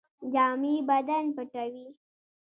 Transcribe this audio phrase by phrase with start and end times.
[0.33, 1.87] جامې بدن پټوي